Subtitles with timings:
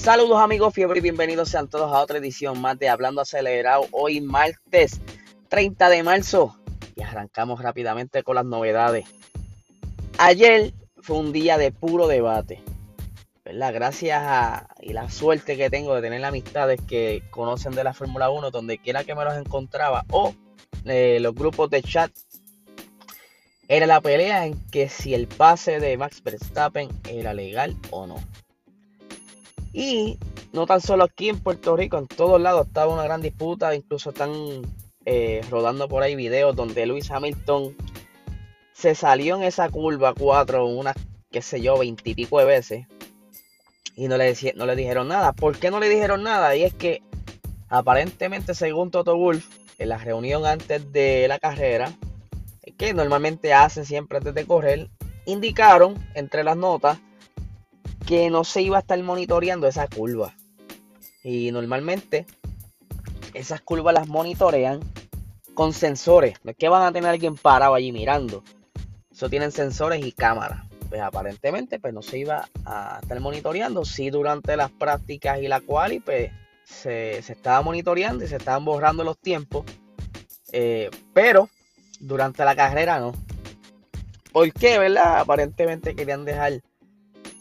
[0.00, 3.86] Saludos amigos fiebre y bienvenidos sean todos a otra edición más de Hablando Acelerado.
[3.90, 4.98] Hoy martes
[5.50, 6.56] 30 de marzo
[6.96, 9.04] y arrancamos rápidamente con las novedades.
[10.16, 10.72] Ayer
[11.02, 12.62] fue un día de puro debate.
[13.44, 13.74] ¿verdad?
[13.74, 18.30] Gracias a y la suerte que tengo de tener amistades que conocen de la Fórmula
[18.30, 20.34] 1 donde quiera que me los encontraba o
[20.86, 22.10] eh, los grupos de chat
[23.68, 28.16] era la pelea en que si el pase de Max Verstappen era legal o no.
[29.72, 30.18] Y
[30.52, 34.10] no tan solo aquí en Puerto Rico, en todos lados estaba una gran disputa, incluso
[34.10, 34.32] están
[35.04, 37.76] eh, rodando por ahí videos donde Luis Hamilton
[38.72, 40.96] se salió en esa curva 4 unas,
[41.30, 42.86] qué sé yo, veintipico de veces
[44.00, 45.32] y no le, no le dijeron nada.
[45.32, 46.56] ¿Por qué no le dijeron nada?
[46.56, 47.02] Y es que
[47.68, 49.46] aparentemente, según Toto Wolf,
[49.78, 51.92] en la reunión antes de la carrera,
[52.78, 54.88] que normalmente hacen siempre antes de correr,
[55.26, 56.98] indicaron entre las notas
[58.06, 60.34] que no se iba a estar monitoreando esa curva.
[61.22, 62.26] Y normalmente
[63.34, 64.80] esas curvas las monitorean
[65.54, 66.34] con sensores.
[66.42, 68.42] No es que van a tener alguien parado allí mirando.
[69.10, 70.64] Eso tienen sensores y cámaras.
[70.88, 73.84] Pues aparentemente pues no se iba a estar monitoreando.
[73.84, 76.32] Sí durante las prácticas y la cual y pues
[76.64, 79.64] se, estaba monitoreando y se estaban borrando los tiempos.
[80.52, 81.48] Eh, pero
[82.00, 83.12] durante la carrera no.
[84.32, 85.20] ¿Por qué, verdad?
[85.20, 86.62] Aparentemente querían dejar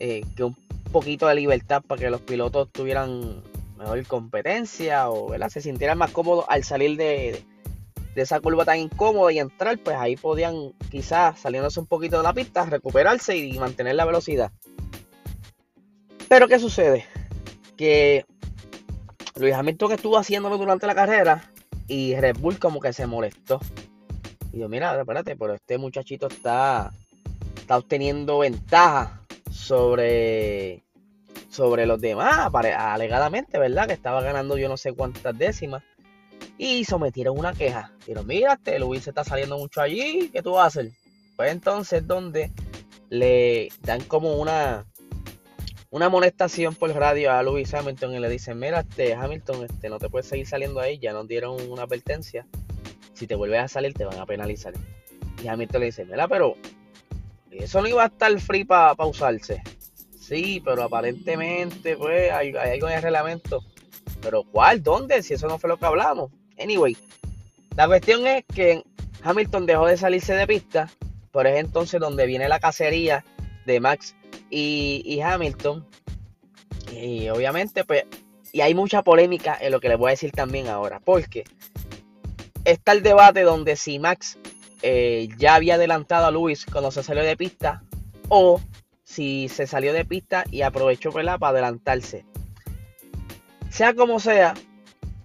[0.00, 0.56] eh, que un
[0.92, 3.42] poquito de libertad para que los pilotos tuvieran
[3.76, 7.44] mejor competencia o se sintieran más cómodos al salir de,
[8.14, 12.32] esa curva tan incómoda y entrar, pues ahí podían quizás saliéndose un poquito de la
[12.32, 14.52] pista, recuperarse y mantener la velocidad.
[16.28, 17.04] Pero ¿qué sucede?
[17.76, 18.24] Que
[19.36, 21.50] Luis Hamilton estuvo haciéndolo durante la carrera
[21.88, 23.60] y Red Bull como que se molestó.
[24.52, 26.92] Y yo, mira, espérate, pero este muchachito está,
[27.56, 29.19] está obteniendo ventaja
[29.60, 30.82] sobre,
[31.48, 33.86] sobre los demás, alegadamente, ¿verdad?
[33.86, 35.82] Que estaba ganando yo no sé cuántas décimas.
[36.58, 37.92] Y sometieron una queja.
[38.00, 40.92] Dijeron, mira, este Luis se está saliendo mucho allí, ¿qué tú vas a hacer?
[41.36, 42.50] Pues entonces donde
[43.08, 44.86] le dan como una
[45.90, 49.98] una amonestación por radio a Luis Hamilton y le dicen, mira, este Hamilton, este, no
[49.98, 52.46] te puedes seguir saliendo ahí, ya nos dieron una advertencia.
[53.12, 54.72] Si te vuelves a salir, te van a penalizar.
[55.42, 56.56] Y Hamilton le dice, mira, pero
[57.50, 59.62] eso no iba a estar free para usarse.
[60.18, 63.42] Sí, pero aparentemente, pues, hay, algo en el.
[64.22, 64.82] Pero ¿cuál?
[64.82, 65.22] ¿Dónde?
[65.22, 66.30] Si eso no fue lo que hablamos.
[66.58, 66.96] Anyway,
[67.76, 68.82] la cuestión es que
[69.22, 70.90] Hamilton dejó de salirse de pista.
[71.32, 73.24] Por ejemplo, entonces donde viene la cacería
[73.66, 74.14] de Max
[74.50, 75.86] y, Hamilton.
[76.92, 78.04] Y obviamente, pues,
[78.52, 81.00] y hay mucha polémica en lo que les voy a decir también ahora.
[81.00, 81.44] Porque
[82.64, 84.38] está el debate donde si Max
[84.82, 87.82] eh, ya había adelantado a Luis cuando se salió de pista
[88.28, 88.60] o
[89.04, 92.24] si se salió de pista y aprovechó para adelantarse.
[93.70, 94.54] Sea como sea,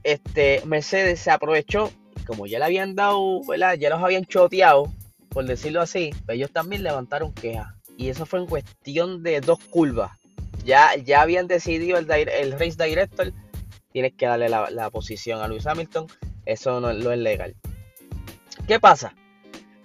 [0.03, 1.91] este, Mercedes se aprovechó
[2.25, 3.41] como ya le habían dado,
[3.77, 4.91] ya los habían choteado,
[5.29, 7.75] por decirlo así, pues ellos también levantaron queja.
[7.97, 10.11] Y eso fue en cuestión de dos curvas.
[10.65, 13.31] Ya, ya habían decidido el, race director,
[13.91, 16.07] tienes que darle la, posición a Luis Hamilton,
[16.45, 17.55] eso no, no es legal.
[18.67, 19.13] ¿Qué pasa?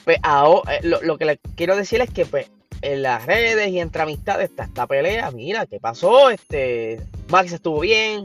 [0.05, 2.51] Pues eh, lo, que le quiero decir es que pues,
[2.83, 5.31] en las redes y entre amistades está esta pelea.
[5.31, 6.31] Mira, ¿qué pasó?
[6.31, 8.25] Este, Max estuvo bien,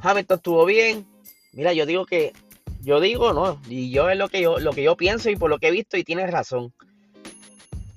[0.00, 1.06] Hamilton estuvo bien.
[1.52, 2.32] Mira, yo digo que,
[2.80, 5.50] yo digo, no, y yo es lo que yo, lo que yo pienso y por
[5.50, 6.72] lo que he visto y tienes razón.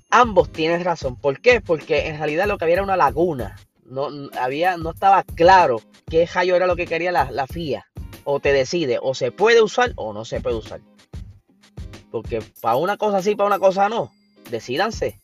[0.10, 1.16] Ambos tienen razón.
[1.16, 1.62] ¿Por qué?
[1.62, 3.56] Porque en realidad lo que había era una laguna.
[3.86, 4.10] No,
[4.40, 7.86] había, no estaba claro qué rayo era lo que quería la, la FIA.
[8.24, 10.82] O te decide, o se puede usar o no se puede usar.
[12.16, 14.10] Porque para una cosa sí, para una cosa no.
[14.50, 15.20] Decídanse.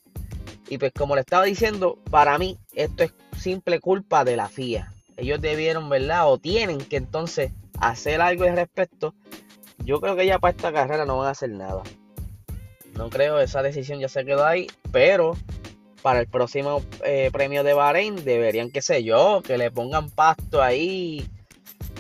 [0.68, 4.92] Y pues como le estaba diciendo, para mí esto es simple culpa de la FIA.
[5.16, 6.30] Ellos debieron, ¿verdad?
[6.30, 9.13] O tienen que entonces hacer algo al respecto.
[9.77, 11.81] Yo creo que ya para esta carrera no van a hacer nada.
[12.98, 14.68] No creo, esa decisión ya se quedó ahí.
[14.92, 15.38] Pero
[16.01, 20.62] para el próximo eh, premio de Bahrein deberían, qué sé yo, que le pongan pasto
[20.62, 21.25] ahí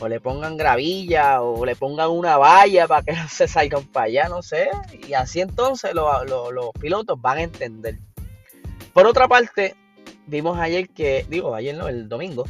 [0.01, 4.07] o le pongan gravilla o le pongan una valla para que no se salgan para
[4.07, 4.69] allá, no sé.
[5.07, 7.99] Y así entonces los pilotos van a entender.
[8.93, 9.75] Por otra parte,
[10.25, 12.45] vimos ayer que, digo, ayer no, el domingo,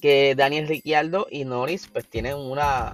[0.00, 2.92] que Daniel Ricciardo y Norris pues tienen una...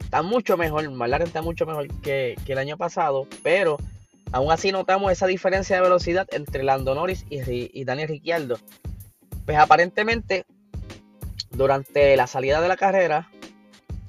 [0.00, 3.78] Están mucho mejor, McLaren está mucho mejor que, el año pasado, pero
[4.32, 7.40] aún así notamos esa diferencia de velocidad entre Lando Norris y,
[7.72, 8.58] y Daniel Ricciardo.
[9.46, 10.44] Pues aparentemente
[11.54, 13.30] durante la salida de la carrera,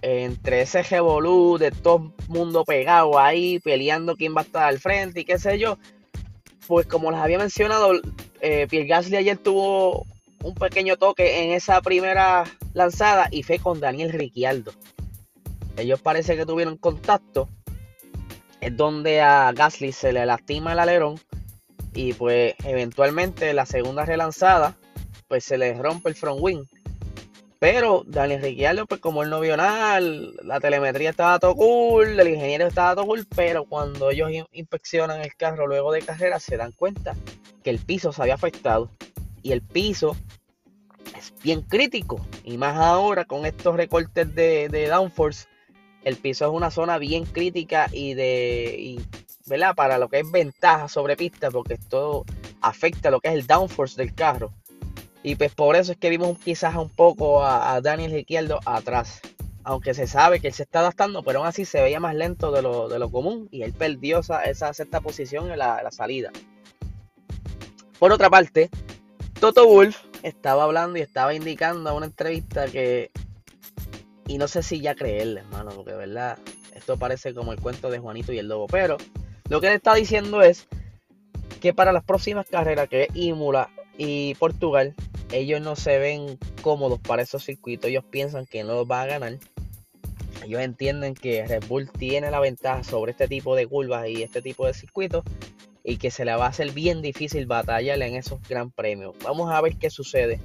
[0.02, 5.22] entre ese revolú de todo mundo pegado ahí, peleando quién va a estar al frente
[5.22, 5.78] y qué sé yo,
[6.68, 7.94] pues como les había mencionado,
[8.42, 10.06] eh, Pierre Gasly ayer tuvo
[10.44, 12.44] un pequeño toque en esa primera
[12.74, 14.72] lanzada y fue con Daniel Ricciardo.
[15.78, 17.50] Ellos parece que tuvieron contacto.
[18.62, 21.20] Es donde a Gasly se le lastima el alerón.
[21.94, 24.78] Y pues eventualmente la segunda relanzada,
[25.28, 26.66] pues se le rompe el front wing.
[27.66, 32.28] Pero Daniel Ricciardo, pues como él no vio nada, la telemetría estaba todo cool, el
[32.28, 36.74] ingeniero estaba todo cool, pero cuando ellos inspeccionan el carro luego de carrera se dan
[36.74, 37.16] cuenta
[37.64, 38.92] que el piso se había afectado.
[39.42, 40.16] Y el piso
[41.18, 42.24] es bien crítico.
[42.44, 45.48] Y más ahora con estos recortes de, downforce,
[46.04, 49.02] el piso es una zona bien crítica y de,
[49.48, 49.74] ¿verdad?
[49.74, 52.26] Para lo que es ventaja sobre pista, porque esto
[52.62, 54.54] afecta lo que es el downforce del carro.
[55.26, 59.22] Y pues por eso es que vimos quizás un poco a, Daniel Ricciardo atrás.
[59.64, 62.52] Aunque se sabe que él se está adaptando, pero aún así se veía más lento
[62.52, 63.50] de lo, común.
[63.50, 66.32] Y él perdió esa, esa sexta posición en la, salida.
[67.98, 68.70] Por otra parte,
[69.40, 73.10] Toto Wolf estaba hablando y estaba indicando a una entrevista que.
[74.28, 76.38] Y no sé si ya creerle, hermano, porque de verdad
[76.76, 78.68] esto parece como el cuento de Juanito y el Lobo.
[78.68, 78.98] Pero
[79.50, 80.68] lo que él está diciendo es
[81.62, 84.94] que para las próximas carreras, que es Imola y Portugal,
[85.32, 87.90] ellos no se ven cómodos para esos circuitos.
[87.90, 89.38] Ellos piensan que no los va a ganar.
[90.44, 94.42] Ellos entienden que Red Bull tiene la ventaja sobre este tipo de curvas y este
[94.42, 95.24] tipo de circuitos
[95.84, 99.16] y que se le va a hacer bien difícil batallar en esos gran premios.
[99.24, 100.40] Vamos a ver qué sucede.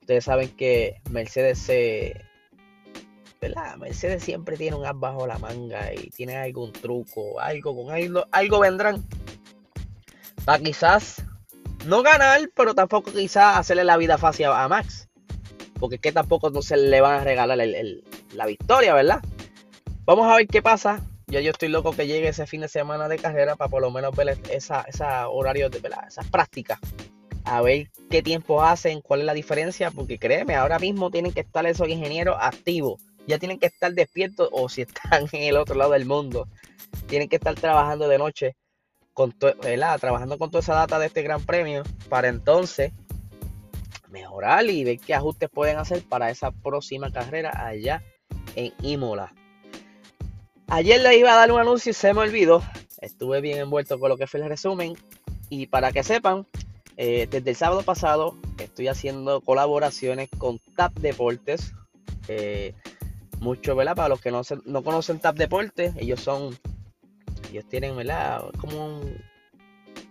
[0.00, 2.20] Ustedes saben que Mercedes se.
[3.40, 3.76] ¿verdad?
[3.76, 8.24] Mercedes siempre tiene un as bajo la manga y tiene algún truco, algo con algo,
[8.30, 9.04] algo vendrán.
[10.44, 11.24] Para quizás
[11.86, 15.08] no ganar, pero tampoco quizás hacerle la vida fácil a Max.
[15.78, 19.20] Porque es que tampoco no se le van a regalar la victoria, ¿verdad?
[20.04, 21.00] Vamos a ver qué pasa.
[21.26, 23.90] Yo, yo estoy loco que llegue ese fin de semana de carrera para por lo
[23.90, 26.06] menos ver esa, esa horario de ¿verdad?
[26.06, 26.78] esas prácticas.
[27.44, 29.90] A ver qué tiempo hacen, cuál es la diferencia.
[29.90, 33.02] Porque créeme, ahora mismo tienen que estar esos ingenieros activos.
[33.26, 36.48] Ya tienen que estar despiertos o si están en el otro lado del mundo.
[37.06, 38.56] Tienen que estar trabajando de noche
[39.14, 42.92] con trabajando con toda esa data de este gran premio para entonces
[44.10, 48.02] mejorar y ver qué ajustes pueden hacer para esa próxima carrera allá
[48.56, 49.32] en Imola.
[50.68, 52.62] Ayer le iba a dar un anuncio y se me olvidó.
[53.00, 54.94] Estuve bien envuelto con lo que fue el resumen.
[55.50, 56.46] Y para que sepan,
[56.96, 61.72] eh, desde el sábado pasado estoy haciendo colaboraciones con TAP Deportes.
[62.28, 62.74] Eh,
[63.40, 63.94] mucho, ¿verdad?
[63.94, 66.56] Para los que no, no conocen TAP Deportes, ellos son
[67.54, 67.94] ellos tienen.
[68.60, 69.00] Como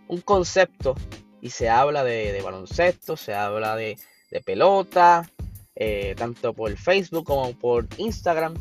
[0.07, 0.95] un, concepto
[1.41, 3.97] y se habla de, baloncesto, se habla de,
[4.45, 5.29] pelota,
[5.75, 8.53] eh, tanto por Facebook como por Instagram.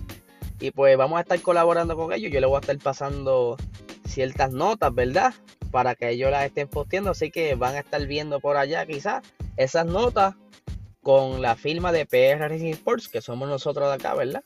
[0.60, 2.30] Y pues vamos a estar colaborando con ellos.
[2.32, 3.56] Yo les voy a estar pasando
[4.06, 5.34] ciertas notas, ¿verdad?
[5.70, 7.10] Para que ellos las estén posteando.
[7.10, 9.22] Así que van a estar viendo por allá quizás
[9.56, 10.34] esas notas
[11.02, 14.42] con la firma de PR Racing Sports, que somos nosotros de acá, ¿verdad?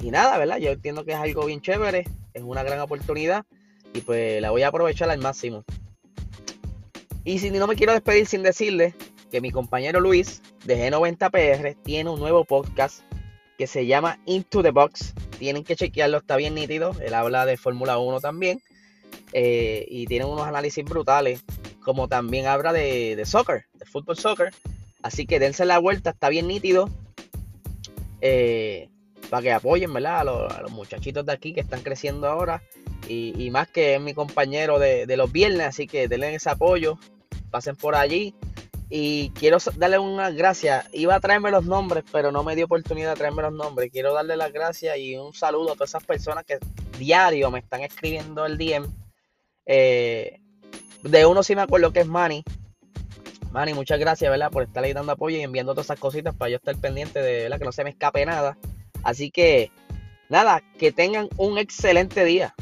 [0.00, 0.56] Y nada, ¿verdad?
[0.56, 3.44] Yo entiendo que es algo bien chévere, es una gran oportunidad
[3.94, 5.64] y pues la voy a aprovechar al máximo.
[7.24, 8.94] Y si no me quiero despedir sin decirle
[9.30, 13.02] que mi compañero Luis de G90PR tiene un nuevo podcast
[13.56, 15.14] que se llama Into the Box.
[15.38, 16.96] Tienen que chequearlo, está bien nítido.
[17.00, 18.60] Él habla de Fórmula 1 también.
[19.32, 21.44] Eh, y tiene unos análisis brutales.
[21.80, 24.52] Como también habla de, de soccer, de fútbol soccer.
[25.02, 26.88] Así que dense la vuelta, está bien nítido.
[28.20, 28.88] Eh,
[29.32, 30.20] para que apoyen ¿verdad?
[30.20, 32.62] A, los, muchachitos de aquí que están creciendo ahora.
[33.08, 36.98] Y, más que es mi compañero de, los viernes, así que denle ese apoyo,
[37.50, 38.34] pasen por allí.
[38.90, 40.86] Y quiero darle unas gracias.
[40.92, 43.90] Iba a traerme los nombres, pero no me dio oportunidad de traerme los nombres.
[43.90, 46.58] Quiero darle las gracias y un saludo a todas esas personas que
[46.98, 48.86] diario me están escribiendo el DM.
[49.64, 50.40] Eh,
[51.04, 52.44] de uno sí me acuerdo que es Manny.
[53.50, 54.50] Manny, muchas gracias, ¿verdad?
[54.50, 57.48] Por estar ahí dando apoyo y enviando todas esas cositas para yo estar pendiente de.
[57.58, 58.58] Que no se me escape nada.
[59.02, 59.70] Así que,
[60.28, 62.54] nada, que tengan un excelente día.